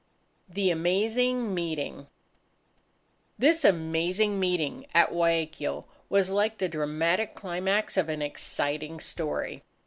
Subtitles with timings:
[0.49, 2.07] THE AMAZING MEETING
[3.37, 9.61] This amazing meeting at Guayaquil, was like the dramatic climax of an exciting story.